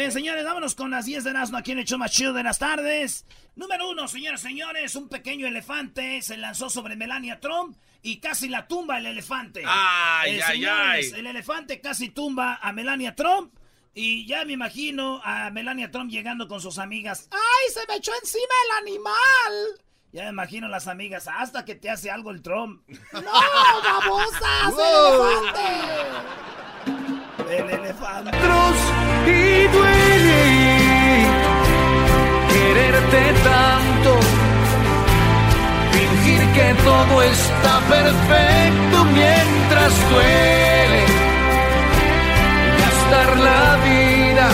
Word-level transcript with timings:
Oye, 0.00 0.10
señores, 0.12 0.44
vámonos 0.46 0.74
con 0.74 0.90
las 0.90 1.04
10 1.04 1.24
de 1.24 1.30
Erasmo 1.30 1.58
aquí 1.58 1.72
en 1.72 1.78
el 1.80 1.84
show 1.84 1.98
más 1.98 2.10
chido 2.10 2.32
de 2.32 2.42
las 2.42 2.58
tardes. 2.58 3.26
Número 3.54 3.90
uno, 3.90 4.08
señores, 4.08 4.40
señores, 4.40 4.94
un 4.94 5.10
pequeño 5.10 5.46
elefante 5.46 6.22
se 6.22 6.38
lanzó 6.38 6.70
sobre 6.70 6.96
Melania 6.96 7.38
Trump 7.38 7.76
y 8.00 8.18
casi 8.18 8.48
la 8.48 8.66
tumba 8.66 8.96
el 8.96 9.04
elefante. 9.04 9.62
¡Ay, 9.66 10.36
Eh, 10.38 10.42
ay, 10.42 10.52
señores, 10.54 11.12
ay! 11.12 11.20
El 11.20 11.26
elefante 11.26 11.82
casi 11.82 12.08
tumba 12.08 12.58
a 12.62 12.72
Melania 12.72 13.14
Trump. 13.14 13.52
Y 13.92 14.24
ya 14.26 14.46
me 14.46 14.54
imagino 14.54 15.20
a 15.22 15.50
Melania 15.50 15.90
Trump 15.90 16.10
llegando 16.10 16.48
con 16.48 16.62
sus 16.62 16.78
amigas. 16.78 17.28
¡Ay, 17.30 17.70
se 17.74 17.80
me 17.86 17.96
echó 17.96 18.12
encima 18.22 18.54
el 18.70 18.86
animal! 18.88 19.84
Ya 20.12 20.22
me 20.24 20.28
imagino 20.30 20.66
las 20.68 20.88
amigas, 20.88 21.28
hasta 21.28 21.66
que 21.66 21.74
te 21.74 21.90
hace 21.90 22.10
algo 22.10 22.30
el 22.30 22.40
Trump. 22.40 22.88
¡No, 23.12 23.20
babosas! 23.20 24.72
¡El 24.72 24.80
elefante! 24.80 26.59
El 27.50 27.68
elefante. 27.68 28.30
y 29.26 29.66
duele 29.66 31.26
quererte 32.48 33.22
tanto, 33.42 34.10
fingir 35.92 36.42
que 36.54 36.74
todo 36.84 37.22
está 37.22 37.80
perfecto 37.88 39.04
mientras 39.06 39.92
duele, 40.10 41.04
gastar 42.78 43.30
la 43.38 43.76
vida 43.84 44.46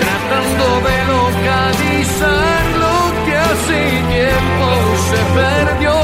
tratando 0.00 0.66
de 0.88 0.96
localizar 1.14 2.62
lo 2.84 2.96
que 3.24 3.34
hace 3.36 3.78
tiempo 4.16 4.66
se 5.08 5.20
perdió. 5.38 5.94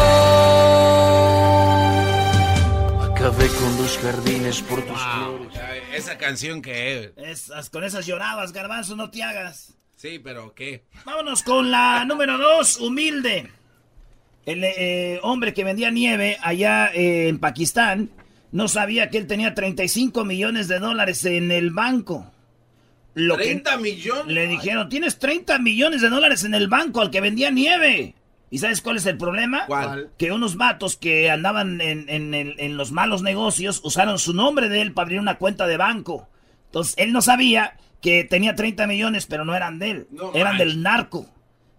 Acabé 3.10 3.48
con 3.48 3.75
jardines 4.06 4.62
por 4.62 4.82
tus 4.86 4.98
flores. 4.98 5.58
Esa 5.92 6.16
canción 6.16 6.62
que... 6.62 7.12
Esas, 7.16 7.70
con 7.70 7.82
esas 7.82 8.06
llorabas, 8.06 8.52
garbanzo, 8.52 8.94
no 8.94 9.10
te 9.10 9.22
hagas. 9.22 9.74
Sí, 9.96 10.20
pero 10.22 10.54
¿qué? 10.54 10.84
Vámonos 11.04 11.42
con 11.42 11.70
la 11.72 12.04
número 12.04 12.38
dos, 12.38 12.78
humilde. 12.78 13.50
El 14.44 14.62
eh, 14.62 15.18
hombre 15.22 15.52
que 15.54 15.64
vendía 15.64 15.90
nieve 15.90 16.38
allá 16.40 16.88
eh, 16.94 17.26
en 17.28 17.38
Pakistán 17.40 18.10
no 18.52 18.68
sabía 18.68 19.10
que 19.10 19.18
él 19.18 19.26
tenía 19.26 19.54
35 19.54 20.24
millones 20.24 20.68
de 20.68 20.78
dólares 20.78 21.24
en 21.24 21.50
el 21.50 21.70
banco. 21.70 22.30
Lo 23.14 23.36
que- 23.36 23.60
¿30 23.60 23.80
millones? 23.80 24.26
Le 24.32 24.46
dijeron, 24.46 24.88
tienes 24.88 25.18
30 25.18 25.58
millones 25.58 26.00
de 26.00 26.10
dólares 26.10 26.44
en 26.44 26.54
el 26.54 26.68
banco 26.68 27.00
al 27.00 27.10
que 27.10 27.20
vendía 27.20 27.50
nieve. 27.50 28.14
¿Y 28.50 28.58
sabes 28.58 28.80
cuál 28.80 28.96
es 28.96 29.06
el 29.06 29.16
problema? 29.18 29.66
¿Cuál? 29.66 30.10
Que 30.18 30.30
unos 30.32 30.56
vatos 30.56 30.96
que 30.96 31.30
andaban 31.30 31.80
en, 31.80 32.08
en 32.08 32.32
el- 32.34 32.54
en 32.58 32.76
los 32.76 32.92
malos 32.92 33.22
negocios 33.22 33.80
usaron 33.84 34.18
su 34.18 34.32
nombre 34.34 34.68
de 34.68 34.82
él 34.82 34.92
para 34.92 35.06
abrir 35.06 35.20
una 35.20 35.38
cuenta 35.38 35.66
de 35.66 35.76
banco. 35.76 36.28
Entonces, 36.66 36.94
él 36.98 37.12
no 37.12 37.22
sabía 37.22 37.76
que 38.00 38.22
tenía 38.24 38.54
30 38.54 38.86
millones, 38.86 39.26
pero 39.26 39.44
no 39.44 39.54
eran 39.56 39.78
de 39.80 39.90
él. 39.90 40.06
No 40.10 40.30
eran 40.34 40.54
manches. 40.54 40.66
del 40.74 40.82
narco. 40.82 41.26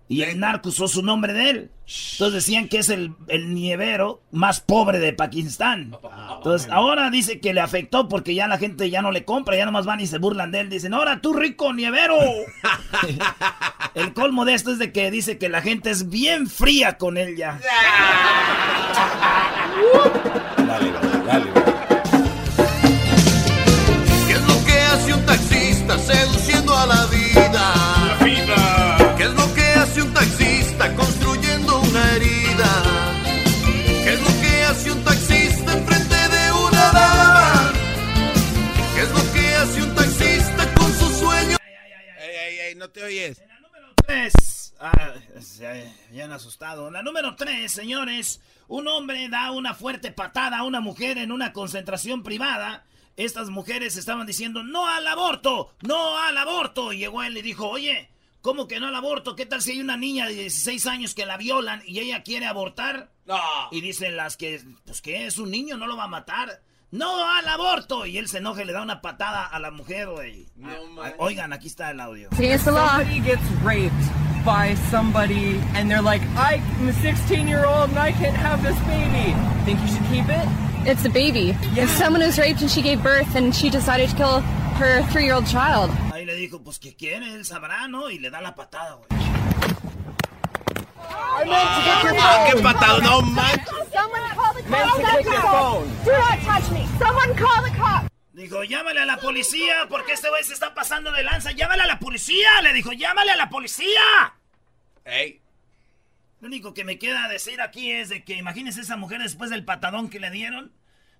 Y 0.09 0.21
el 0.21 0.39
narco 0.39 0.69
usó 0.69 0.87
su 0.87 1.03
nombre 1.03 1.33
de 1.33 1.49
él. 1.49 1.71
Entonces 2.13 2.33
decían 2.33 2.69
que 2.69 2.79
es 2.79 2.89
el, 2.89 3.13
el 3.27 3.53
nievero 3.53 4.21
más 4.31 4.61
pobre 4.61 4.99
de 4.99 5.13
Pakistán. 5.13 5.95
Entonces 6.37 6.69
ahora 6.71 7.09
dice 7.09 7.39
que 7.39 7.53
le 7.53 7.61
afectó 7.61 8.07
porque 8.07 8.33
ya 8.33 8.47
la 8.47 8.57
gente 8.57 8.89
ya 8.89 9.01
no 9.01 9.11
le 9.11 9.25
compra, 9.25 9.57
ya 9.57 9.65
nomás 9.65 9.85
van 9.85 9.99
y 9.99 10.07
se 10.07 10.17
burlan 10.17 10.51
de 10.51 10.61
él. 10.61 10.69
Dicen, 10.69 10.93
ahora 10.93 11.19
tú 11.21 11.33
rico 11.33 11.73
nievero. 11.73 12.15
el 13.95 14.13
colmo 14.13 14.45
de 14.45 14.53
esto 14.53 14.71
es 14.71 14.79
de 14.79 14.91
que 14.93 15.11
dice 15.11 15.37
que 15.37 15.49
la 15.49 15.61
gente 15.61 15.89
es 15.89 16.09
bien 16.09 16.47
fría 16.47 16.97
con 16.97 17.17
él 17.17 17.35
ya. 17.35 17.59
Dale, 20.57 20.91
dale, 20.91 21.25
dale. 21.25 21.45
¿Qué 24.27 24.33
es 24.33 24.41
lo 24.41 24.65
que 24.65 24.79
hace 24.79 25.13
un 25.13 25.25
taxista 25.25 25.97
seduciendo 25.97 26.75
a 26.75 26.85
la 26.85 27.05
vida? 27.05 27.16
No 42.75 42.89
te 42.89 43.03
oyes. 43.03 43.39
La 43.47 43.59
número 43.59 43.87
3. 44.05 44.75
Ah, 44.79 45.13
se 45.39 45.93
habían 46.09 46.31
asustado. 46.31 46.91
La 46.91 47.01
número 47.01 47.35
3, 47.35 47.71
señores. 47.71 48.41
Un 48.67 48.87
hombre 48.87 49.29
da 49.29 49.51
una 49.51 49.73
fuerte 49.73 50.11
patada 50.11 50.59
a 50.59 50.63
una 50.63 50.81
mujer 50.81 51.17
en 51.17 51.31
una 51.31 51.53
concentración 51.53 52.23
privada. 52.23 52.85
Estas 53.15 53.49
mujeres 53.49 53.95
estaban 53.97 54.27
diciendo 54.27 54.63
no 54.63 54.87
al 54.87 55.07
aborto, 55.07 55.73
no 55.81 56.17
al 56.17 56.37
aborto. 56.37 56.93
Y 56.93 56.99
llegó 56.99 57.23
él 57.23 57.37
y 57.37 57.41
dijo, 57.41 57.69
oye, 57.69 58.09
¿cómo 58.41 58.67
que 58.67 58.79
no 58.79 58.87
al 58.87 58.95
aborto? 58.95 59.35
¿Qué 59.35 59.45
tal 59.45 59.61
si 59.61 59.71
hay 59.71 59.79
una 59.79 59.97
niña 59.97 60.27
de 60.27 60.33
16 60.33 60.85
años 60.87 61.15
que 61.15 61.25
la 61.25 61.37
violan 61.37 61.81
y 61.85 61.99
ella 61.99 62.23
quiere 62.23 62.45
abortar? 62.45 63.11
No. 63.25 63.39
Y 63.71 63.81
dicen 63.81 64.17
las 64.17 64.37
que, 64.37 64.61
pues 64.85 65.01
que 65.01 65.25
es 65.25 65.37
un 65.37 65.49
niño, 65.49 65.77
no 65.77 65.87
lo 65.87 65.97
va 65.97 66.03
a 66.03 66.09
matar. 66.09 66.61
No 66.91 67.29
al 67.29 67.47
aborto. 67.47 68.05
Y 68.05 68.17
él 68.17 68.27
se 68.27 68.37
enoja 68.37 68.61
y 68.63 68.65
le 68.65 68.73
da 68.73 68.81
una 68.81 69.01
patada 69.01 69.45
a 69.45 69.59
la 69.59 69.71
mujer, 69.71 70.07
güey. 70.07 70.45
No, 70.55 70.69
Ah. 71.03 71.11
Oigan, 71.19 71.51
aquí 71.53 71.67
está 71.67 71.91
el 71.91 71.99
audio. 71.99 72.29
somebody 72.31 73.19
gets 73.21 73.43
raped 73.63 73.91
by 74.45 74.73
somebody 74.89 75.59
and 75.75 75.89
they're 75.89 76.01
like, 76.01 76.21
I'm 76.37 76.87
a 76.87 76.93
16 76.93 77.47
year 77.47 77.65
old 77.65 77.89
and 77.89 77.99
I 77.99 78.11
can't 78.13 78.35
have 78.37 78.61
this 78.63 78.77
baby. 78.87 79.35
Think 79.65 79.79
you 79.81 79.87
should 79.87 80.07
keep 80.09 80.29
it? 80.29 80.47
It's 80.89 81.03
a 81.05 81.09
baby. 81.09 81.49
If 81.75 81.89
someone 81.97 82.21
was 82.25 82.37
raped 82.39 82.61
and 82.61 82.71
she 82.71 82.81
gave 82.81 83.03
birth 83.03 83.35
and 83.35 83.53
she 83.53 83.69
decided 83.69 84.09
to 84.09 84.15
kill 84.15 84.39
her 84.79 85.03
three 85.11 85.25
year 85.25 85.33
old 85.35 85.45
child. 85.47 85.91
Ahí 86.13 86.25
le 86.25 86.35
dijo, 86.35 86.63
pues 86.63 86.79
que 86.79 86.95
quiere, 86.95 87.33
él 87.33 87.43
sabrá, 87.43 87.87
¿no? 87.89 88.09
Y 88.09 88.19
le 88.19 88.29
da 88.29 88.39
la 88.39 88.55
patada, 88.55 88.95
güey. 88.95 89.07
Qué 92.51 92.61
patado, 92.63 93.01
no 93.01 93.21
man. 93.21 93.59
Meant 94.69 94.91
to 94.91 95.23
your 95.23 95.41
phone. 95.41 95.87
Do 96.03 96.11
not 96.11 96.39
touch 96.41 96.69
me. 96.71 96.85
Someone 96.99 97.33
call 97.35 97.63
the 97.63 97.71
cops. 97.77 98.07
Dijo, 98.33 98.63
llámale 98.63 98.99
a 98.99 99.05
la 99.05 99.17
policía 99.17 99.87
porque 99.89 100.13
este 100.13 100.29
güey 100.29 100.43
se 100.43 100.53
está 100.53 100.73
pasando 100.73 101.11
de 101.11 101.23
lanza. 101.23 101.51
Llámale 101.53 101.83
a 101.83 101.87
la 101.87 101.99
policía. 101.99 102.61
Le 102.61 102.73
dijo, 102.73 102.91
llámale 102.91 103.31
a 103.31 103.35
la 103.35 103.49
policía. 103.49 104.33
Ey. 105.05 105.41
Lo 106.39 106.47
único 106.47 106.73
que 106.75 106.83
me 106.83 106.99
queda 106.99 107.27
decir 107.29 107.61
aquí 107.61 107.91
es 107.91 108.09
de 108.09 108.23
que 108.23 108.35
imagínense 108.35 108.81
esa 108.81 108.95
mujer 108.95 109.21
después 109.21 109.49
del 109.49 109.65
patadón 109.65 110.09
que 110.09 110.19
le 110.19 110.29
dieron. 110.29 110.71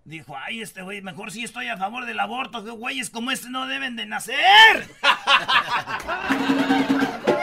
Dijo, 0.03 0.37
ay, 0.37 0.61
este 0.61 0.83
güey, 0.83 1.01
mejor 1.01 1.31
sí 1.31 1.43
estoy 1.43 1.67
a 1.67 1.77
favor 1.77 2.05
del 2.05 2.19
aborto, 2.19 2.63
que 2.63 2.69
güeyes 2.69 3.09
como 3.09 3.31
este 3.31 3.49
no 3.49 3.67
deben 3.67 3.95
de 3.95 4.05
nacer. 4.05 4.87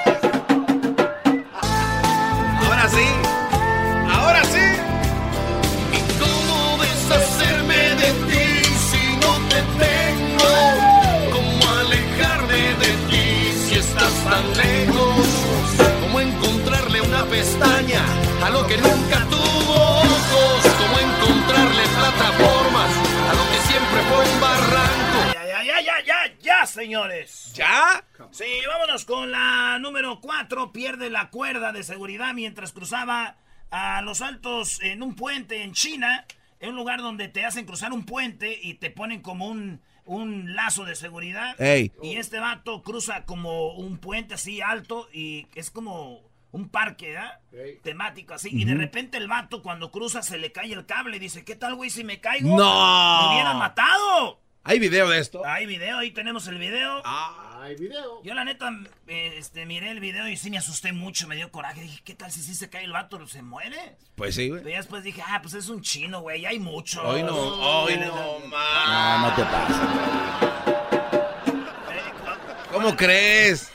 a 18.45 18.51
lo 18.51 18.67
que 18.67 18.77
nunca 18.77 19.27
tuvo 19.31 19.75
ojos? 19.75 20.75
¿Cómo 20.77 20.99
encontrarle 20.99 21.83
plataformas 21.97 22.91
a 23.29 23.35
lo 23.35 23.51
que 23.51 23.59
siempre 23.67 24.01
fue 24.03 24.33
un 24.33 24.41
barranco? 24.41 25.33
Ya, 25.33 25.47
ya, 25.47 25.63
ya, 25.65 25.81
ya, 25.81 26.05
ya, 26.05 26.39
ya, 26.43 26.67
señores. 26.67 27.53
¿Ya? 27.55 28.05
Sí, 28.33 28.45
vámonos 28.69 29.07
con 29.07 29.33
la 29.33 29.79
número 29.79 30.21
4. 30.21 30.73
Pierde 30.73 31.09
la 31.09 31.31
cuerda 31.31 31.73
de 31.73 31.83
seguridad 31.85 32.35
mientras 32.35 32.73
cruzaba 32.73 33.37
a 33.71 34.03
los 34.03 34.21
altos 34.21 34.79
en 34.83 35.03
un 35.03 35.15
puente 35.15 35.63
en 35.63 35.73
China. 35.73 36.27
En 36.61 36.71
un 36.71 36.77
lugar 36.77 37.01
donde 37.01 37.29
te 37.29 37.47
hacen 37.47 37.65
cruzar 37.65 37.93
un 37.93 38.05
puente 38.05 38.59
y 38.63 38.75
te 38.75 38.91
ponen 38.91 39.23
como 39.23 39.49
un, 39.49 39.81
un 40.05 40.55
lazo 40.55 40.85
de 40.85 40.97
seguridad. 40.97 41.59
Ey. 41.59 41.93
Y 42.03 42.17
este 42.17 42.41
vato 42.41 42.83
cruza 42.83 43.25
como 43.25 43.73
un 43.73 43.97
puente 43.97 44.35
así 44.35 44.61
alto 44.61 45.09
y 45.13 45.47
es 45.55 45.71
como 45.71 46.34
un 46.55 46.69
parque, 46.69 47.11
¿verdad? 47.11 47.41
Temático 47.83 48.35
así. 48.35 48.49
Y 48.53 48.65
de 48.65 48.75
repente 48.75 49.19
el 49.19 49.27
vato 49.27 49.61
cuando 49.61 49.91
cruza 49.91 50.23
se 50.23 50.39
le 50.39 50.53
cae 50.53 50.73
el 50.73 50.87
cable 50.87 51.17
y 51.17 51.21
dice, 51.21 51.45
¿qué 51.45 51.57
tal, 51.57 51.75
güey, 51.75 51.91
si 51.91 52.05
me 52.05 52.21
caigo? 52.21 52.57
No. 52.57 53.23
Me 53.23 53.33
hubieran 53.35 53.59
matado. 53.59 54.41
¿Hay 54.63 54.79
video 54.79 55.09
de 55.09 55.19
esto? 55.19 55.45
Hay 55.45 55.67
video, 55.67 55.99
ahí 55.99 56.13
tenemos 56.13 56.47
el 56.47 56.59
video. 56.59 57.03
Ah. 57.05 57.61
Hay 57.61 57.75
video. 57.77 58.23
Yo 58.23 58.35
la 58.35 58.45
neta, 58.45 58.71
eh, 59.09 59.35
este, 59.37 59.67
miré 59.67 59.91
el 59.91 59.99
video 59.99 60.29
y 60.29 60.37
sí 60.37 60.49
me 60.51 60.59
asusté 60.59 60.93
mucho, 60.93 61.27
me 61.27 61.35
dio 61.35 61.51
coraje. 61.51 61.81
Dije, 61.81 62.01
¿qué 62.05 62.15
tal 62.15 62.31
si 62.31 62.41
sí 62.43 62.55
se 62.55 62.71
cae 62.71 62.85
el 62.85 62.93
vato? 62.93 63.27
¿Se 63.27 63.43
muere? 63.43 63.97
Pues 64.15 64.37
sí, 64.37 64.49
Pero 64.51 64.63
güey. 64.63 64.73
ya 64.75 64.79
después 64.79 65.03
dije, 65.03 65.23
ah, 65.27 65.41
pues 65.43 65.55
es 65.55 65.69
un 65.69 65.81
chino, 65.83 66.21
güey, 66.21 66.47
hay 66.47 66.61
mucho. 66.61 67.03
Hoy 67.03 67.23
no, 67.23 67.35
hoy 67.35 67.97
no, 67.97 68.07
No, 68.07 68.39
man. 68.47 69.23
no 69.23 69.35
te 69.35 69.43
pases. 69.45 69.77
¿Cómo 72.73 72.95
crees? 72.97 73.71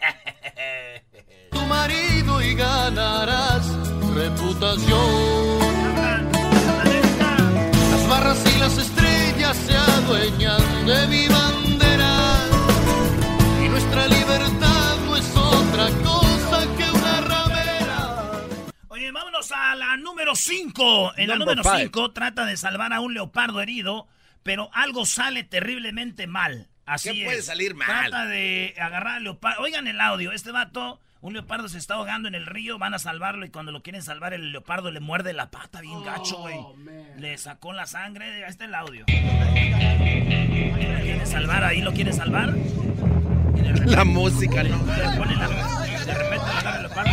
Tu 1.50 1.60
marido 1.66 2.19
y 2.42 2.54
ganarás 2.54 3.66
reputación. 4.14 5.60
Las 7.90 8.08
barras 8.08 8.54
y 8.54 8.58
las 8.58 8.78
estrellas 8.78 9.56
se 9.56 9.76
adueñan 9.76 10.86
de 10.86 11.06
mi 11.08 11.28
bandera. 11.28 12.46
Y 13.64 13.68
nuestra 13.68 14.06
libertad 14.08 14.96
no 15.04 15.16
es 15.16 15.36
otra 15.36 15.88
cosa 16.02 16.76
que 16.76 16.90
una 16.90 17.20
ramera. 17.20 18.08
Oye, 18.88 19.12
vámonos 19.12 19.52
a 19.52 19.74
la 19.76 19.96
número 19.96 20.34
5. 20.34 21.12
En 21.16 21.28
la 21.28 21.36
número 21.36 21.62
five. 21.62 21.82
5 21.84 22.12
trata 22.12 22.44
de 22.44 22.56
salvar 22.56 22.92
a 22.92 23.00
un 23.00 23.14
leopardo 23.14 23.60
herido, 23.60 24.08
pero 24.42 24.70
algo 24.72 25.06
sale 25.06 25.44
terriblemente 25.44 26.26
mal. 26.26 26.68
Así 26.86 27.12
¿Qué 27.12 27.20
es. 27.20 27.24
puede 27.26 27.42
salir 27.42 27.74
mal? 27.74 27.86
Trata 27.86 28.26
de 28.26 28.74
agarrar 28.80 29.18
al 29.18 29.24
leopardo. 29.24 29.62
Oigan 29.62 29.86
el 29.86 30.00
audio, 30.00 30.32
este 30.32 30.50
vato, 30.50 30.98
un 31.22 31.34
leopardo 31.34 31.68
se 31.68 31.76
está 31.78 31.94
ahogando 31.94 32.28
en 32.28 32.34
el 32.34 32.46
río, 32.46 32.78
van 32.78 32.94
a 32.94 32.98
salvarlo 32.98 33.44
y 33.44 33.50
cuando 33.50 33.72
lo 33.72 33.82
quieren 33.82 34.02
salvar 34.02 34.32
el 34.32 34.52
leopardo 34.52 34.90
le 34.90 35.00
muerde 35.00 35.34
la 35.34 35.50
pata 35.50 35.80
bien 35.82 36.02
gacho, 36.02 36.38
güey. 36.38 36.58
Le 37.18 37.36
sacó 37.36 37.72
la 37.72 37.86
sangre, 37.86 38.44
ahí 38.44 38.50
está 38.50 38.64
el 38.64 38.74
audio. 38.74 39.04
Lo 39.06 39.14
quieren 41.02 41.26
salvar, 41.26 41.64
ahí 41.64 41.82
lo 41.82 41.92
quieren 41.92 42.14
salvar. 42.14 42.54
Y 42.56 43.60
de 43.60 43.72
repente 43.72 43.96
La 43.96 44.04
música, 44.04 44.62
¿no? 44.62 44.78
le 44.78 45.18
pone 45.18 45.36
la, 45.36 45.48
de 45.48 46.14
repente 46.14 46.46
le 46.64 46.76
el 46.76 46.82
leopardo. 46.82 47.10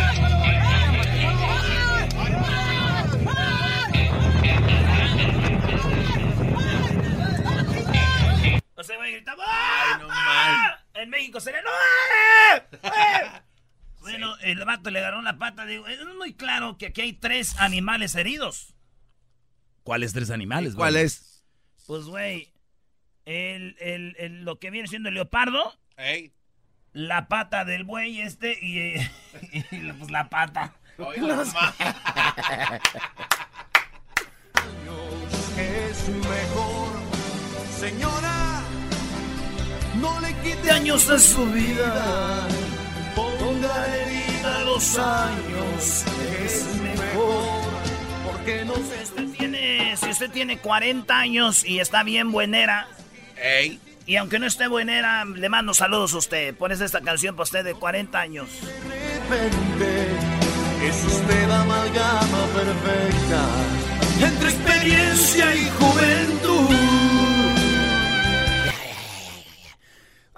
El 14.48 14.64
vato 14.64 14.90
le 14.90 14.98
agarró 15.00 15.22
la 15.22 15.38
pata. 15.38 15.64
Digo, 15.66 15.86
es 15.86 15.98
muy 16.16 16.34
claro 16.34 16.76
que 16.78 16.86
aquí 16.86 17.00
hay 17.02 17.12
tres 17.12 17.56
animales 17.58 18.14
heridos. 18.14 18.74
¿Cuáles 19.82 20.12
tres 20.12 20.30
animales, 20.30 20.74
¿Cuál 20.74 20.94
güey? 20.94 21.04
es? 21.06 21.44
Pues, 21.86 22.04
güey, 22.04 22.52
el, 23.24 23.76
el, 23.80 24.14
el- 24.18 24.44
lo 24.44 24.58
que 24.58 24.70
viene 24.70 24.86
siendo 24.88 25.08
el 25.08 25.14
leopardo, 25.14 25.78
Ey. 25.96 26.32
la 26.92 27.28
pata 27.28 27.64
del 27.64 27.84
buey 27.84 28.20
este 28.20 28.58
y, 28.60 28.78
eh, 28.78 29.10
y, 29.72 29.76
la- 29.78 29.94
pues 29.94 30.10
la 30.10 30.28
pata. 30.28 30.74
No, 30.98 31.06
man. 31.06 31.74
Es 35.56 36.08
mejor, 36.08 36.92
señora. 37.78 38.62
No 40.00 40.20
le 40.20 40.34
quite 40.42 40.70
años 40.70 41.08
de 41.08 41.18
su 41.18 41.44
vida, 41.50 42.46
los 44.78 44.96
años, 44.98 46.04
es 46.44 46.66
mejor. 46.80 47.64
porque 48.24 48.64
no 48.64 48.74
Si 48.76 49.02
usted 49.02 49.26
tiene, 49.36 49.96
si 49.96 50.08
usted 50.08 50.30
tiene 50.30 50.58
40 50.58 51.18
años 51.18 51.64
y 51.64 51.80
está 51.80 52.04
bien 52.04 52.30
buenera, 52.30 52.86
Ey. 53.42 53.80
y 54.06 54.14
aunque 54.14 54.38
no 54.38 54.46
esté 54.46 54.68
buenera, 54.68 55.24
le 55.24 55.48
mando 55.48 55.74
saludos 55.74 56.14
a 56.14 56.18
usted. 56.18 56.54
Pones 56.54 56.80
esta 56.80 57.00
canción 57.00 57.34
para 57.34 57.42
usted 57.42 57.64
de 57.64 57.74
40 57.74 58.20
años. 58.20 58.48
repente 59.28 60.06
es 60.86 61.04
usted 61.04 61.48
la 61.48 61.62
amalgama 61.62 62.46
perfecta 62.54 63.48
entre 64.28 64.48
experiencia 64.48 65.56
y 65.56 65.70
juventud. 65.70 66.97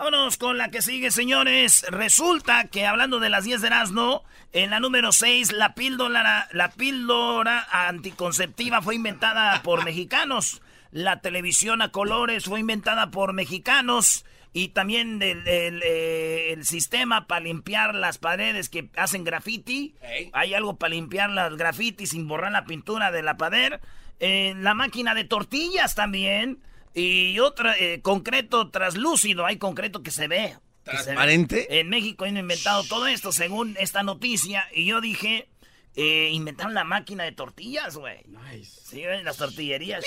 Vámonos 0.01 0.39
con 0.39 0.57
la 0.57 0.71
que 0.71 0.81
sigue, 0.81 1.11
señores. 1.11 1.85
Resulta 1.91 2.69
que 2.69 2.87
hablando 2.87 3.21
de 3.21 3.29
las 3.29 3.45
10 3.45 3.61
de 3.61 3.67
Erasmo, 3.67 4.25
en 4.55 4.71
la 4.71 4.81
número 4.81 5.13
6, 5.13 5.53
la 5.53 5.75
píldora, 5.75 6.49
la 6.53 6.71
píldora 6.71 7.67
anticonceptiva 7.71 8.81
fue 8.81 8.95
inventada 8.95 9.63
por 9.63 9.85
mexicanos. 9.85 10.63
La 10.91 11.21
televisión 11.21 11.83
a 11.83 11.93
colores 11.93 12.47
fue 12.47 12.61
inventada 12.61 13.11
por 13.11 13.35
mexicanos. 13.35 14.25
Y 14.55 14.69
también 14.69 15.21
el, 15.21 15.47
el, 15.47 15.83
eh, 15.85 16.55
el 16.55 16.65
sistema 16.65 17.27
para 17.27 17.43
limpiar 17.43 17.95
las 17.95 18.17
paredes 18.17 18.71
que 18.71 18.89
hacen 18.97 19.23
graffiti. 19.23 19.97
Hay 20.33 20.55
algo 20.55 20.79
para 20.79 20.95
limpiar 20.95 21.29
las 21.29 21.55
graffiti 21.59 22.07
sin 22.07 22.27
borrar 22.27 22.53
la 22.53 22.65
pintura 22.65 23.11
de 23.11 23.23
la 23.23 23.37
pared. 23.37 23.75
Eh, 24.19 24.55
la 24.57 24.73
máquina 24.73 25.15
de 25.15 25.25
tortillas 25.25 25.95
también. 25.95 26.59
Y 26.95 27.39
otra, 27.39 27.77
eh, 27.79 28.01
concreto 28.03 28.71
traslúcido. 28.71 29.47
Hay 29.47 29.59
concreto 29.59 30.03
que 30.03 30.11
se 30.11 30.27
ve. 30.29 30.57
que 30.85 30.91
se 30.93 30.97
ve. 30.97 31.03
¿Transparente? 31.05 31.81
En 31.81 31.89
México 31.89 32.25
han 32.25 32.37
inventado 32.37 32.83
todo 32.85 33.07
esto 33.07 33.33
según 33.33 33.77
esta 33.79 34.03
noticia. 34.03 34.67
Y 34.75 34.87
yo 34.87 35.01
dije, 35.01 35.49
eh, 35.95 36.31
inventaron 36.33 36.75
la 36.75 36.85
máquina 36.85 37.25
de 37.25 37.33
tortillas, 37.33 37.97
güey. 37.97 38.19
Sí, 38.65 39.05
güey, 39.05 39.23
las 39.23 39.37
tortillerías. 39.37 40.05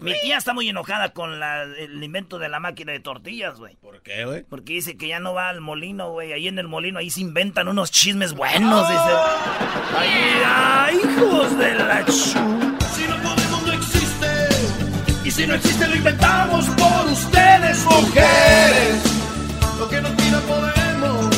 Mi 0.00 0.12
tía 0.20 0.36
está 0.36 0.52
muy 0.52 0.68
enojada 0.68 1.12
con 1.14 1.38
la- 1.40 1.62
el 1.62 2.02
invento 2.02 2.38
de 2.38 2.48
la 2.50 2.60
máquina 2.60 2.92
de 2.92 3.00
tortillas, 3.00 3.58
güey. 3.58 3.76
¿Por 3.76 4.02
qué, 4.02 4.24
güey? 4.26 4.42
Porque 4.42 4.74
dice 4.74 4.96
que 4.98 5.08
ya 5.08 5.18
no 5.20 5.32
va 5.34 5.48
al 5.48 5.60
molino, 5.62 6.10
güey. 6.10 6.32
Ahí 6.34 6.48
en 6.48 6.58
el 6.58 6.68
molino, 6.68 6.98
ahí 6.98 7.10
se 7.10 7.20
inventan 7.22 7.68
unos 7.68 7.90
chismes 7.90 8.34
buenos, 8.34 8.86
dice. 8.88 9.02
Ahí, 9.96 10.42
ay, 10.44 10.96
hijos 10.96 11.58
de 11.58 11.74
la 11.74 12.04
chu. 12.04 12.67
Y 15.28 15.30
si 15.30 15.46
no 15.46 15.54
existe, 15.56 15.86
lo 15.86 15.94
inventamos 15.94 16.64
por 16.70 17.12
ustedes, 17.12 17.84
mujeres. 17.84 19.02
Lo 19.78 19.86
que 19.86 20.00
no 20.00 20.08
tira 20.16 20.40
podemos. 20.40 21.36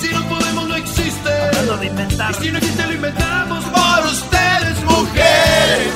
Si 0.00 0.12
no 0.12 0.28
podemos, 0.28 0.66
no 0.66 0.74
existe. 0.74 1.30
Hablando 1.30 1.76
de 1.76 1.86
inventar. 1.86 2.32
Y 2.32 2.34
si 2.42 2.50
no 2.50 2.58
existe, 2.58 2.84
lo 2.84 2.92
inventamos 2.94 3.64
por 3.66 4.06
ustedes, 4.06 4.84
mujeres. 4.86 5.94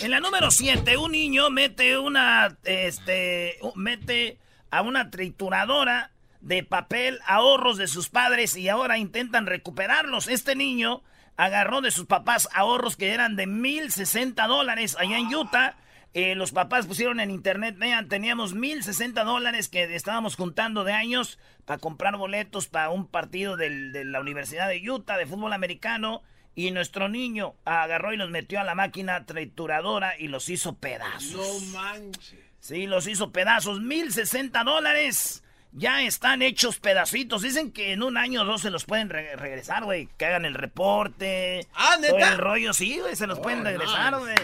En 0.00 0.10
la 0.10 0.18
número 0.18 0.50
7, 0.50 0.96
un 0.96 1.12
niño 1.12 1.48
mete 1.50 1.96
una, 1.96 2.56
este, 2.64 3.60
mete 3.76 4.38
a 4.72 4.82
una 4.82 5.08
trituradora 5.12 6.10
de 6.40 6.64
papel 6.64 7.20
ahorros 7.28 7.76
de 7.76 7.86
sus 7.86 8.08
padres 8.08 8.56
y 8.56 8.68
ahora 8.68 8.98
intentan 8.98 9.46
recuperarlos. 9.46 10.26
Este 10.26 10.56
niño 10.56 11.02
agarró 11.36 11.80
de 11.80 11.90
sus 11.90 12.06
papás 12.06 12.48
ahorros 12.52 12.96
que 12.96 13.12
eran 13.12 13.36
de 13.36 13.46
1.060 13.46 14.46
dólares 14.48 14.96
allá 14.98 15.18
en 15.18 15.34
Utah. 15.34 15.76
Eh, 16.14 16.34
los 16.34 16.52
papás 16.52 16.86
pusieron 16.86 17.20
en 17.20 17.30
internet, 17.30 17.76
vean, 17.76 18.08
teníamos 18.08 18.54
1.060 18.54 19.22
dólares 19.24 19.68
que 19.68 19.94
estábamos 19.94 20.34
juntando 20.36 20.82
de 20.82 20.94
años 20.94 21.38
para 21.66 21.78
comprar 21.78 22.16
boletos 22.16 22.68
para 22.68 22.88
un 22.88 23.06
partido 23.06 23.56
del- 23.58 23.92
de 23.92 24.04
la 24.06 24.20
Universidad 24.20 24.68
de 24.68 24.90
Utah 24.90 25.18
de 25.18 25.26
fútbol 25.26 25.52
americano. 25.52 26.22
Y 26.58 26.70
nuestro 26.70 27.10
niño 27.10 27.54
agarró 27.66 28.14
y 28.14 28.16
los 28.16 28.30
metió 28.30 28.58
a 28.58 28.64
la 28.64 28.74
máquina 28.74 29.26
trituradora 29.26 30.18
y 30.18 30.28
los 30.28 30.48
hizo 30.48 30.76
pedazos. 30.78 31.34
No 31.34 31.78
manches. 31.78 32.34
Sí, 32.60 32.86
los 32.86 33.06
hizo 33.06 33.30
pedazos. 33.30 33.78
1.060 33.82 34.64
dólares. 34.64 35.44
Ya 35.72 36.02
están 36.02 36.40
hechos 36.42 36.78
pedacitos. 36.78 37.42
Dicen 37.42 37.70
que 37.70 37.92
en 37.92 38.02
un 38.02 38.16
año 38.16 38.42
o 38.42 38.44
dos 38.44 38.62
se 38.62 38.70
los 38.70 38.84
pueden 38.86 39.10
re- 39.10 39.36
regresar, 39.36 39.84
güey. 39.84 40.08
Que 40.16 40.24
hagan 40.26 40.44
el 40.46 40.54
reporte. 40.54 41.66
Ah, 41.74 41.96
¿neta? 42.00 42.16
todo 42.18 42.32
El 42.32 42.38
rollo, 42.38 42.72
sí, 42.72 42.98
güey. 42.98 43.14
Se 43.16 43.26
los 43.26 43.38
pueden 43.40 43.64
regresar, 43.64 44.18
güey. 44.18 44.34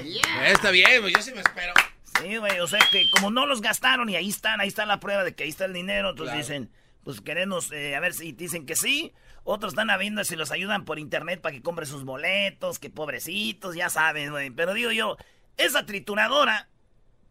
Está 0.46 0.70
bien, 0.70 1.00
pues 1.00 1.14
yo 1.14 1.22
sí 1.22 1.32
me 1.32 1.40
espero. 1.40 1.72
Sí, 2.20 2.36
güey. 2.36 2.60
O 2.60 2.66
sea 2.66 2.80
que 2.90 3.08
como 3.10 3.30
no 3.30 3.46
los 3.46 3.62
gastaron 3.62 4.08
y 4.10 4.16
ahí 4.16 4.28
están, 4.28 4.60
ahí 4.60 4.68
está 4.68 4.84
la 4.84 5.00
prueba 5.00 5.24
de 5.24 5.34
que 5.34 5.44
ahí 5.44 5.48
está 5.48 5.64
el 5.64 5.72
dinero. 5.72 6.10
Entonces 6.10 6.34
Claro. 6.34 6.46
dicen, 6.46 6.70
pues 7.04 7.20
queremos 7.22 7.72
eh, 7.72 7.96
a 7.96 8.00
ver 8.00 8.12
si 8.12 8.32
dicen 8.32 8.66
que 8.66 8.76
sí. 8.76 9.12
Otros 9.44 9.72
están 9.72 9.88
viendo 9.98 10.22
si 10.24 10.36
los 10.36 10.50
ayudan 10.52 10.84
por 10.84 10.98
internet 10.98 11.40
para 11.40 11.54
que 11.54 11.62
compre 11.62 11.86
sus 11.86 12.04
boletos. 12.04 12.78
Que 12.78 12.90
pobrecitos, 12.90 13.74
ya 13.74 13.88
saben, 13.88 14.30
güey. 14.32 14.50
Pero 14.50 14.74
digo 14.74 14.90
yo, 14.92 15.16
esa 15.56 15.86
trituradora 15.86 16.68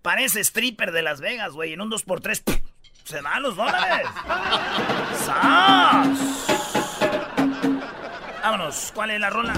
parece 0.02 0.40
stripper 0.40 0.92
de 0.92 1.04
Las 1.04 1.22
Vegas, 1.22 1.52
güey. 1.54 1.74
En 1.74 1.82
un 1.82 1.92
2x3 1.92 2.42
¡pum! 2.44 2.56
Se 3.04 3.22
dan 3.22 3.44
los 3.44 3.56
dólares. 3.56 4.08
¡Sas! 5.26 6.08
Vámonos, 8.44 8.92
¿cuál 8.94 9.12
es 9.12 9.20
la 9.20 9.30
rola? 9.30 9.54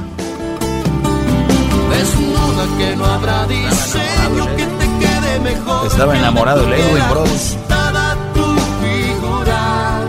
Desnuda 1.90 2.78
que 2.78 2.96
no 2.96 3.06
habrá 3.06 3.46
diseño 3.46 4.56
que 4.58 4.66
te 4.66 4.86
quede 5.00 5.40
mejor. 5.40 5.88
Estaba 5.88 6.18
enamorado 6.18 6.64
el 6.66 6.74
Edwin, 6.74 7.04
bro. 7.10 7.24
Ajustada 7.24 8.18
tu 8.34 8.56
figura. 8.82 10.02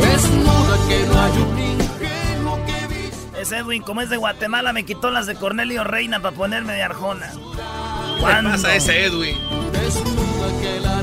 Desnuda 0.00 0.88
que 0.88 1.06
no 1.06 1.20
hay 1.20 1.32
un 1.42 1.58
ingenuo 1.58 2.58
que 2.66 2.86
viste. 2.94 3.40
Es 3.40 3.52
Edwin, 3.52 3.82
como 3.82 4.00
es 4.02 4.10
de 4.10 4.16
Guatemala, 4.16 4.72
me 4.72 4.84
quitó 4.84 5.10
las 5.10 5.26
de 5.26 5.34
Cornelio 5.34 5.82
Reina 5.84 6.20
para 6.20 6.36
ponerme 6.36 6.74
de 6.74 6.82
Arjona. 6.82 7.30
¿Qué 7.32 8.20
¿Cuándo? 8.20 8.50
pasa 8.50 8.74
ese 8.74 9.06
Edwin? 9.06 9.36
Desnuda 9.72 10.60
que 10.60 10.80
la 10.80 11.02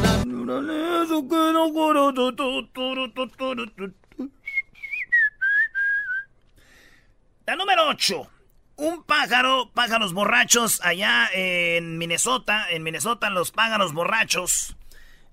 La 7.48 7.56
número 7.56 7.88
8. 7.88 8.30
Un 8.78 9.04
pájaro, 9.04 9.72
pájaros 9.74 10.14
borrachos 10.14 10.82
allá 10.84 11.30
en 11.34 11.98
Minnesota. 11.98 12.68
En 12.70 12.84
Minnesota 12.84 13.30
los 13.30 13.52
pájaros 13.52 13.94
borrachos 13.94 14.76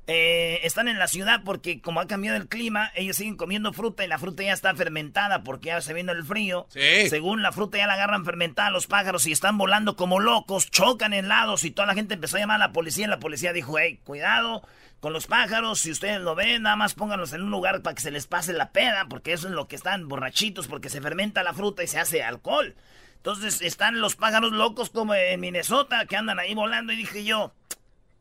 eh, 0.09 0.61
están 0.65 0.89
en 0.89 0.99
la 0.99 1.07
ciudad 1.07 1.43
porque 1.45 1.81
como 1.81 2.01
ha 2.01 2.07
cambiado 2.09 2.37
el 2.37 2.49
clima, 2.49 2.91
ellos 2.97 3.17
siguen 3.17 3.37
comiendo 3.37 3.73
fruta 3.73 4.05
y 4.05 4.09
la 4.09 4.19
fruta 4.19 4.43
ya 4.43 4.53
está 4.53 4.75
fermentada 4.75 5.45
porque 5.45 5.69
ya 5.69 5.81
se 5.81 5.95
viene 5.95 6.13
el 6.13 6.25
frío. 6.25 6.67
Sí. 6.71 7.09
Según 7.09 7.43
la 7.43 7.53
fruta 7.53 7.79
ya 7.79 7.87
la 7.87 7.95
agarran 7.95 8.25
fermentada 8.25 8.71
los 8.71 8.87
pájaros 8.87 9.27
y 9.27 9.33
están 9.33 9.59
volando 9.59 9.95
como 9.95 10.19
locos, 10.19 10.71
chocan 10.71 11.13
en 11.13 11.29
lados 11.29 11.65
y 11.65 11.71
toda 11.71 11.87
la 11.87 11.95
gente 11.95 12.15
empezó 12.15 12.37
a 12.37 12.41
llamar 12.41 12.57
a 12.57 12.67
la 12.67 12.73
policía 12.73 13.05
y 13.05 13.09
la 13.09 13.21
policía 13.21 13.53
dijo, 13.53 13.79
hey, 13.79 14.01
cuidado 14.05 14.63
con 14.99 15.13
los 15.13 15.27
pájaros, 15.27 15.81
si 15.81 15.91
ustedes 15.91 16.21
lo 16.21 16.37
ven, 16.37 16.63
nada 16.63 16.77
más 16.77 16.95
pónganlos 16.95 17.33
en 17.33 17.43
un 17.43 17.51
lugar 17.51 17.83
para 17.83 17.95
que 17.95 18.03
se 18.03 18.13
les 18.13 18.29
pase 18.29 18.53
la 18.53 18.71
peda, 18.71 19.07
porque 19.09 19.33
eso 19.33 19.49
es 19.49 19.55
lo 19.55 19.67
que 19.67 19.75
están 19.75 20.09
borrachitos, 20.09 20.69
porque 20.69 20.91
se 20.91 21.01
fermenta 21.01 21.43
la 21.43 21.55
fruta 21.55 21.83
y 21.83 21.89
se 21.89 21.99
hace 21.99 22.23
alcohol. 22.23 22.77
Entonces 23.17 23.63
están 23.63 24.01
los 24.01 24.15
pájaros 24.15 24.53
locos 24.53 24.91
como 24.91 25.15
en 25.15 25.41
Minnesota 25.41 26.07
que 26.07 26.17
andan 26.17 26.39
ahí 26.39 26.55
volando 26.55 26.93
y 26.93 26.97
dije 26.97 27.25
yo, 27.25 27.53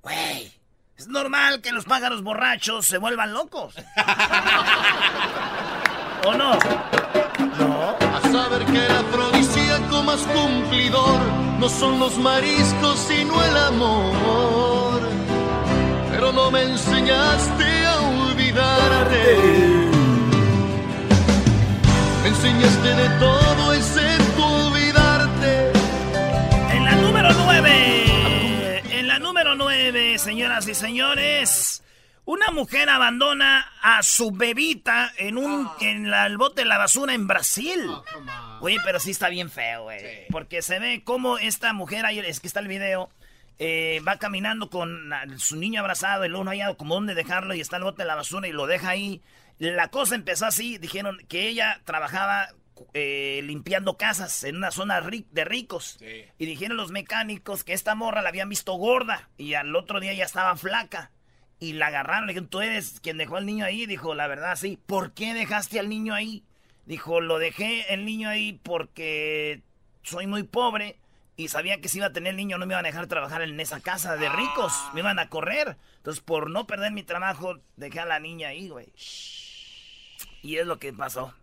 güey, 0.01 0.51
es 1.01 1.07
normal 1.07 1.61
que 1.61 1.71
los 1.71 1.85
pájaros 1.85 2.21
borrachos 2.21 2.85
se 2.85 2.99
vuelvan 2.99 3.33
locos. 3.33 3.73
¿O 6.27 6.33
no? 6.33 6.59
No. 7.57 7.95
A 8.15 8.21
saber 8.31 8.63
que 8.67 8.85
el 8.85 8.91
afrodisíaco 8.91 10.03
más 10.03 10.19
cumplidor 10.19 11.19
no 11.59 11.67
son 11.69 11.99
los 11.99 12.19
mariscos 12.19 12.99
sino 12.99 13.43
el 13.43 13.57
amor. 13.57 15.01
Pero 16.11 16.31
no 16.33 16.51
me 16.51 16.61
enseñaste 16.61 17.87
a 17.87 17.99
olvidarte. 17.99 19.37
Me 22.21 22.29
enseñaste 22.29 22.95
de 22.95 23.09
todo 23.17 23.40
número 29.43 29.55
9, 29.55 30.19
señoras 30.19 30.67
y 30.67 30.75
señores. 30.75 31.83
Una 32.25 32.51
mujer 32.51 32.89
abandona 32.89 33.71
a 33.81 34.03
su 34.03 34.29
bebita 34.31 35.11
en 35.17 35.37
un 35.39 35.67
en 35.79 36.11
la- 36.11 36.27
el 36.27 36.37
bote 36.37 36.61
de 36.61 36.67
la 36.67 36.77
basura 36.77 37.15
en 37.15 37.25
Brasil. 37.25 37.89
Oye, 38.59 38.77
pero 38.85 38.99
sí 38.99 39.09
está 39.11 39.29
bien 39.29 39.49
feo, 39.49 39.83
güey. 39.83 40.27
Porque 40.29 40.61
se 40.61 40.77
ve 40.77 41.01
cómo 41.03 41.39
esta 41.39 41.73
mujer, 41.73 42.05
ahí 42.05 42.19
es 42.19 42.39
que 42.39 42.45
está 42.47 42.59
el 42.59 42.67
video, 42.67 43.09
eh, 43.57 43.99
va 44.07 44.17
caminando 44.17 44.69
con 44.69 45.11
su 45.37 45.55
niño 45.55 45.81
abrazado 45.81 46.23
y 46.25 46.29
luego 46.29 46.43
no 46.43 46.51
haya 46.51 46.73
como 46.75 46.93
dónde 46.93 47.15
dejarlo 47.15 47.55
y 47.55 47.61
está 47.61 47.77
el 47.77 47.83
bote 47.83 48.03
de 48.03 48.07
la 48.07 48.15
basura 48.15 48.47
y 48.47 48.51
lo 48.51 48.67
deja 48.67 48.89
ahí. 48.89 49.23
La 49.57 49.87
cosa 49.87 50.13
empezó 50.13 50.45
así, 50.45 50.77
dijeron 50.77 51.17
que 51.27 51.47
ella 51.47 51.81
trabajaba 51.85 52.49
eh, 52.93 53.41
limpiando 53.43 53.97
casas 53.97 54.43
en 54.43 54.55
una 54.57 54.71
zona 54.71 55.01
ri- 55.01 55.25
de 55.31 55.45
ricos. 55.45 55.97
Y 56.37 56.45
dijeron 56.45 56.77
los 56.77 56.91
mecánicos 56.91 57.63
que 57.63 57.73
esta 57.73 57.95
morra 57.95 58.21
la 58.21 58.29
habían 58.29 58.49
visto 58.49 58.73
gorda 58.73 59.29
y 59.37 59.53
al 59.53 59.75
otro 59.75 59.99
día 59.99 60.13
ya 60.13 60.25
estaba 60.25 60.55
flaca. 60.55 61.11
Y 61.59 61.73
la 61.73 61.87
agarraron, 61.87 62.25
le 62.25 62.33
dijeron, 62.33 62.49
tú 62.49 62.61
eres 62.61 62.99
quien 63.01 63.17
dejó 63.17 63.37
al 63.37 63.45
niño 63.45 63.65
ahí. 63.65 63.85
Dijo, 63.85 64.15
la 64.15 64.27
verdad, 64.27 64.55
sí. 64.55 64.79
¿Por 64.87 65.13
qué 65.13 65.33
dejaste 65.35 65.79
al 65.79 65.89
niño 65.89 66.13
ahí? 66.15 66.43
Dijo, 66.85 67.21
lo 67.21 67.37
dejé 67.37 67.93
el 67.93 68.03
niño 68.05 68.29
ahí 68.29 68.59
porque 68.63 69.61
soy 70.01 70.25
muy 70.25 70.41
pobre 70.41 70.97
y 71.37 71.49
sabía 71.49 71.79
que 71.79 71.87
si 71.87 71.99
iba 71.99 72.07
a 72.07 72.11
tener 72.13 72.31
el 72.31 72.37
niño 72.37 72.57
no 72.57 72.65
me 72.65 72.73
iban 72.73 72.85
a 72.85 72.89
dejar 72.89 73.05
trabajar 73.05 73.43
en 73.43 73.59
esa 73.59 73.79
casa 73.79 74.17
de 74.17 74.27
ricos. 74.29 74.73
Me 74.95 75.01
iban 75.01 75.19
a 75.19 75.29
correr. 75.29 75.77
Entonces, 75.97 76.23
por 76.23 76.49
no 76.49 76.65
perder 76.65 76.91
mi 76.93 77.03
trabajo, 77.03 77.59
dejé 77.77 77.99
a 77.99 78.05
la 78.05 78.19
niña 78.19 78.47
ahí, 78.49 78.69
güey. 78.69 78.87
Y 80.41 80.57
es 80.57 80.65
lo 80.65 80.79
que 80.79 80.91
pasó. 80.93 81.33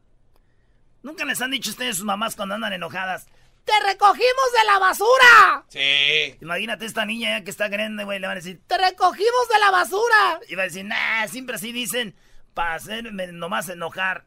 Nunca 1.02 1.24
les 1.24 1.40
han 1.40 1.50
dicho 1.50 1.70
ustedes 1.70 1.96
sus 1.96 2.04
mamás 2.04 2.36
cuando 2.36 2.54
andan 2.54 2.72
enojadas. 2.72 3.26
¡Te 3.64 3.72
recogimos 3.86 4.52
de 4.58 4.66
la 4.66 4.78
basura! 4.78 5.64
Sí. 5.68 6.36
Imagínate 6.40 6.86
esta 6.86 7.04
niña 7.04 7.38
ya 7.38 7.44
que 7.44 7.50
está 7.50 7.68
grande, 7.68 8.04
güey, 8.04 8.18
le 8.18 8.26
van 8.26 8.36
a 8.36 8.40
decir, 8.40 8.60
¡te 8.66 8.78
recogimos 8.78 9.48
de 9.52 9.58
la 9.58 9.70
basura! 9.70 10.40
Y 10.48 10.54
va 10.54 10.62
a 10.62 10.66
decir, 10.66 10.86
nah, 10.86 11.26
siempre 11.28 11.56
así 11.56 11.70
dicen, 11.72 12.16
para 12.54 12.74
hacerme 12.74 13.26
nomás 13.26 13.68
enojar. 13.68 14.24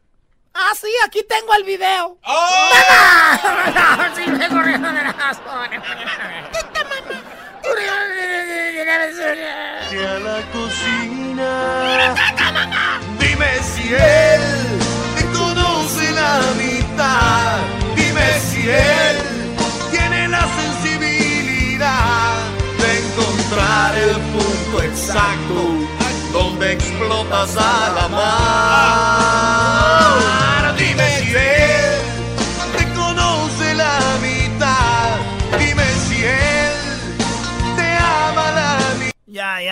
Ah, 0.54 0.72
sí, 0.80 0.88
aquí 1.04 1.24
tengo 1.28 1.54
el 1.54 1.64
video. 1.64 2.18
¡Oh! 2.22 2.68
Sí, 2.72 2.78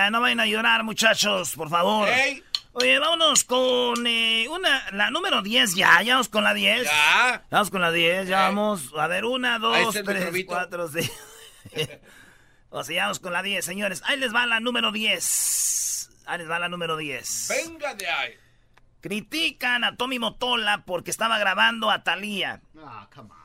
Ya, 0.00 0.10
no 0.10 0.22
vayan 0.22 0.40
a 0.40 0.46
llorar, 0.46 0.82
muchachos, 0.82 1.54
por 1.54 1.68
favor. 1.68 2.08
Oye, 2.72 2.98
vámonos 2.98 3.44
con 3.44 4.06
eh, 4.06 4.46
una, 4.48 4.90
la 4.92 5.10
número 5.10 5.42
10 5.42 5.74
ya, 5.74 6.00
ya 6.00 6.14
vamos 6.14 6.30
con 6.30 6.42
la 6.42 6.54
10. 6.54 6.84
Ya. 6.84 7.44
Vamos 7.50 7.70
con 7.70 7.82
la 7.82 7.92
10, 7.92 8.26
ya 8.26 8.48
vamos. 8.48 8.94
A 8.96 9.06
ver, 9.08 9.26
una, 9.26 9.58
dos, 9.58 9.94
tres, 10.02 10.44
cuatro, 10.46 10.88
seis. 10.88 11.12
o 12.70 12.82
sea, 12.82 12.96
ya 12.96 13.02
vamos 13.02 13.20
con 13.20 13.34
la 13.34 13.42
10, 13.42 13.62
señores. 13.62 14.02
Ahí 14.06 14.18
les 14.18 14.34
va 14.34 14.46
la 14.46 14.58
número 14.58 14.90
10. 14.90 16.10
Ahí 16.24 16.38
les 16.38 16.48
va 16.48 16.58
la 16.58 16.70
número 16.70 16.96
10. 16.96 17.48
Venga 17.50 17.92
de 17.94 18.08
ahí. 18.08 18.32
Critican 19.02 19.84
a 19.84 19.96
Tommy 19.96 20.18
Motola 20.18 20.82
porque 20.86 21.10
estaba 21.10 21.38
grabando 21.38 21.90
a 21.90 22.04
Thalía. 22.04 22.62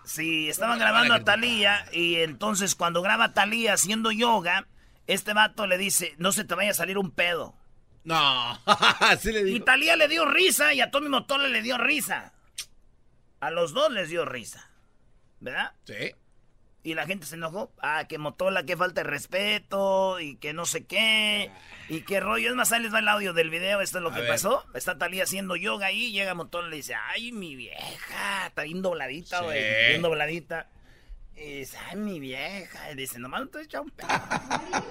Sí, 0.05 0.47
estaban 0.47 0.79
grabando 0.79 1.15
a 1.15 1.25
Thalía 1.25 1.85
y 1.91 2.15
entonces 2.15 2.75
cuando 2.75 3.01
graba 3.01 3.25
a 3.25 3.33
Thalía 3.33 3.73
haciendo 3.73 4.13
yoga, 4.13 4.67
este 5.07 5.33
vato 5.33 5.67
le 5.67 5.77
dice, 5.77 6.13
no 6.17 6.31
se 6.31 6.43
te 6.43 6.55
vaya 6.55 6.71
a 6.71 6.75
salir 6.75 6.97
un 6.97 7.11
pedo. 7.11 7.55
No. 8.03 8.59
Así 8.65 9.31
le 9.31 9.41
Y 9.41 9.43
digo. 9.45 9.65
Talía 9.65 9.95
le 9.95 10.07
dio 10.07 10.25
risa 10.25 10.73
y 10.73 10.81
a 10.81 10.91
Tommy 10.91 11.09
Motola 11.09 11.47
le 11.47 11.61
dio 11.61 11.77
risa. 11.77 12.33
A 13.39 13.51
los 13.51 13.73
dos 13.73 13.91
les 13.91 14.09
dio 14.09 14.25
risa. 14.25 14.69
¿verdad? 15.39 15.73
Sí. 15.85 16.13
Y 16.83 16.93
la 16.93 17.05
gente 17.07 17.25
se 17.25 17.35
enojó. 17.35 17.73
Ah, 17.81 18.05
que 18.07 18.19
Motola, 18.19 18.63
que 18.63 18.77
falta 18.77 19.01
de 19.03 19.09
respeto 19.09 20.19
y 20.19 20.37
que 20.37 20.53
no 20.53 20.65
sé 20.67 20.85
qué. 20.85 21.51
Y 21.89 22.01
qué 22.01 22.19
rollo. 22.19 22.49
Es 22.49 22.55
más, 22.55 22.71
ahí 22.71 22.81
les 22.83 22.93
va 22.93 22.99
el 22.99 23.07
audio 23.07 23.33
del 23.33 23.49
video. 23.49 23.81
Esto 23.81 23.97
es 23.97 24.03
lo 24.03 24.11
A 24.11 24.13
que 24.13 24.21
ver. 24.21 24.29
pasó. 24.29 24.63
Está 24.75 24.97
Talía 24.99 25.23
haciendo 25.23 25.55
yoga 25.55 25.87
ahí. 25.87 26.11
Llega 26.11 26.35
Motola 26.35 26.67
y 26.67 26.69
le 26.71 26.75
dice, 26.77 26.93
ay, 26.95 27.31
mi 27.31 27.55
vieja. 27.55 28.47
Está 28.47 28.61
bien 28.63 28.83
dobladita, 28.83 29.41
güey. 29.41 29.59
Sí. 29.59 29.67
Bien 29.89 30.01
dobladita. 30.03 30.69
Y 31.37 31.59
dice, 31.59 31.77
ay, 31.89 31.97
mi 31.97 32.19
vieja. 32.19 32.91
Y 32.91 32.95
dice, 32.95 33.19
nomás 33.19 33.41
no 33.41 33.47
te 33.47 33.59
he 33.59 33.63
echado 33.63 33.83
un 33.83 33.91
pedo. 33.91 34.07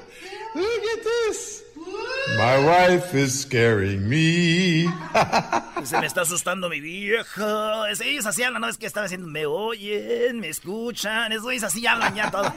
My 2.38 2.58
wife 2.64 3.14
is 3.18 3.42
scaring 3.42 4.08
me. 4.08 4.84
Se 5.84 5.98
me 5.98 6.06
está 6.06 6.20
asustando 6.22 6.68
mi 6.68 6.80
vieja. 6.80 7.90
Es- 7.90 8.00
Ellos 8.00 8.26
así 8.26 8.42
hablan, 8.42 8.60
¿no? 8.62 8.68
Es 8.68 8.76
que 8.78 8.86
estaba 8.86 9.04
diciendo, 9.06 9.26
me 9.26 9.46
oyen, 9.46 10.38
me 10.40 10.48
escuchan. 10.48 11.32
Esos 11.32 11.44
güeyes 11.44 11.62
así 11.64 11.86
hablan 11.86 12.14
ya 12.14 12.30
todo. 12.30 12.44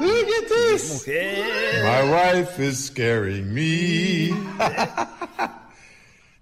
Look 0.00 0.26
at 0.42 0.48
this. 0.48 0.92
Mujer. 1.06 1.84
My 1.84 2.02
wife 2.12 2.58
is 2.62 2.86
scaring 2.86 3.52
me. 3.54 4.30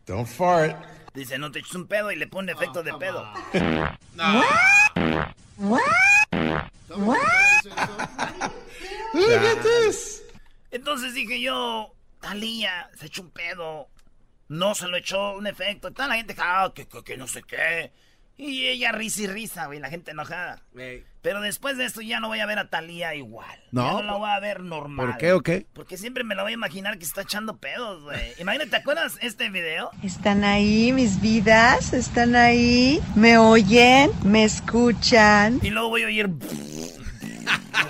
Don't 0.06 0.26
fart. 0.28 0.76
Dice, 1.14 1.38
no 1.38 1.50
te 1.52 1.60
eches 1.60 1.74
un 1.74 1.86
pedo 1.86 2.10
y 2.10 2.16
le 2.16 2.26
pone 2.26 2.52
efecto 2.52 2.82
de 2.82 2.92
pedo. 2.94 3.22
Look 3.52 3.62
at 4.16 5.34
this. 5.56 6.23
Entonces 10.70 11.14
dije 11.14 11.40
yo, 11.40 11.94
Talía, 12.20 12.90
se 12.98 13.06
echó 13.06 13.22
un 13.22 13.30
pedo. 13.30 13.88
No 14.48 14.74
se 14.74 14.88
lo 14.88 14.96
echó 14.96 15.36
un 15.36 15.46
efecto. 15.46 15.92
Toda 15.92 16.08
la 16.08 16.16
gente, 16.16 16.34
ah, 16.38 16.72
que, 16.74 16.86
que, 16.86 17.02
que 17.02 17.16
no 17.16 17.26
sé 17.26 17.42
qué. 17.42 17.92
Y 18.36 18.66
ella 18.66 18.92
risa 18.92 19.22
y 19.22 19.26
risa, 19.26 19.66
güey, 19.66 19.78
la 19.78 19.88
gente 19.90 20.10
enojada. 20.10 20.62
Pero 21.24 21.40
después 21.40 21.78
de 21.78 21.86
esto 21.86 22.02
ya 22.02 22.20
no 22.20 22.28
voy 22.28 22.40
a 22.40 22.46
ver 22.46 22.58
a 22.58 22.68
Talía 22.68 23.14
igual. 23.14 23.58
No, 23.72 23.86
Ya 23.86 23.92
no 23.92 24.02
la 24.02 24.12
voy 24.18 24.28
a 24.30 24.38
ver 24.40 24.60
normal. 24.60 25.06
¿Por 25.06 25.16
qué 25.16 25.32
o 25.32 25.40
qué? 25.40 25.66
Porque 25.72 25.96
siempre 25.96 26.22
me 26.22 26.34
la 26.34 26.42
voy 26.42 26.52
a 26.52 26.54
imaginar 26.54 26.98
que 26.98 27.04
está 27.06 27.22
echando 27.22 27.56
pedos, 27.56 28.02
güey. 28.02 28.34
Imagínate, 28.38 28.70
¿te 28.70 28.76
acuerdas 28.76 29.16
este 29.22 29.48
video? 29.48 29.90
¿Están 30.02 30.44
ahí 30.44 30.92
mis 30.92 31.22
vidas? 31.22 31.94
¿Están 31.94 32.36
ahí? 32.36 33.00
¿Me 33.14 33.38
oyen? 33.38 34.10
¿Me 34.22 34.44
escuchan? 34.44 35.60
Y 35.62 35.70
luego 35.70 35.88
voy 35.88 36.02
a 36.02 36.06
oír. 36.06 36.28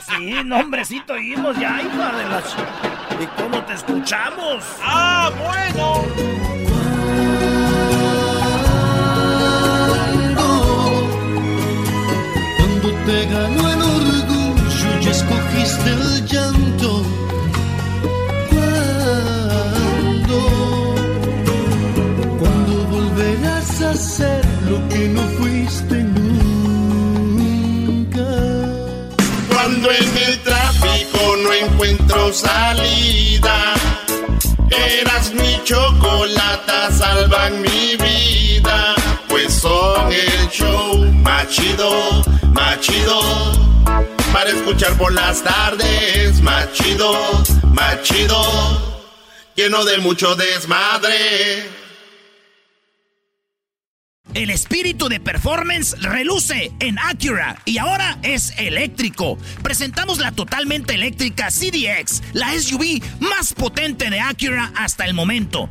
Sí, 0.07 0.35
no, 0.45 0.59
hombrecito, 0.59 1.15
oímos 1.15 1.59
ya, 1.59 1.81
hija 1.83 2.17
de 2.17 2.25
la. 2.29 2.43
ch- 2.43 3.23
¿Y 3.23 3.27
cómo 3.41 3.65
te 3.65 3.73
escuchamos? 3.73 4.63
¡Ah, 4.83 5.31
bueno! 5.39 6.44
Te 13.07 13.27
ganó 13.27 13.69
el 13.71 13.83
orgullo 13.83 15.01
y 15.03 15.09
escogiste 15.09 15.91
el 15.91 16.27
llanto. 16.27 17.05
Cuando, 18.51 20.39
cuando 22.39 22.75
volverás 22.87 23.81
a 23.83 23.95
ser 23.95 24.45
lo 24.69 24.89
que 24.89 25.09
no 25.09 25.23
fuiste 25.39 26.03
nunca. 26.03 26.71
Cuando 29.53 29.91
en 29.91 30.17
el 30.29 30.39
tráfico 30.41 31.37
no 31.43 31.53
encuentro 31.53 32.33
salida, 32.33 33.75
eras 34.71 35.33
mi 35.35 35.61
chocolata, 35.65 36.91
salvan 36.91 37.61
mi 37.61 37.97
vida. 37.97 38.95
Pues 39.29 39.53
son 39.53 40.11
el 40.11 40.49
show 40.49 41.05
más 41.23 41.49
chido, 41.49 42.23
más 42.75 42.81
chido. 42.81 43.21
Para 44.33 44.51
escuchar 44.51 44.97
por 44.97 45.13
las 45.13 45.43
tardes, 45.43 46.41
más 46.41 46.73
chido, 46.73 47.15
más 47.73 48.03
chido. 48.03 49.05
Lleno 49.55 49.85
de 49.85 49.99
mucho 49.99 50.35
desmadre. 50.35 51.85
El 54.33 54.51
espíritu 54.51 55.09
de 55.09 55.21
performance 55.21 55.95
reluce 56.01 56.73
en 56.81 56.99
Acura 56.99 57.57
y 57.65 57.79
ahora 57.79 58.19
es 58.23 58.53
eléctrico. 58.59 59.39
Presentamos 59.63 60.19
la 60.19 60.33
totalmente 60.33 60.95
eléctrica 60.95 61.51
CDX, 61.51 62.21
la 62.33 62.53
SUV 62.59 63.01
más 63.21 63.55
potente 63.55 64.11
de 64.11 64.19
Acura 64.19 64.73
hasta 64.75 65.05
el 65.05 65.15
momento. 65.15 65.71